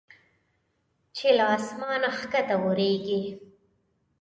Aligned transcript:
چې 1.15 1.27
له 1.37 1.45
اسمانه 1.57 2.09
کښته 2.17 2.41
اوریږي 2.59 3.23